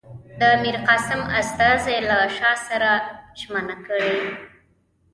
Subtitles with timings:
[0.39, 2.91] د میرقاسم استازي له شاه سره
[3.39, 4.13] ژمنه کړې.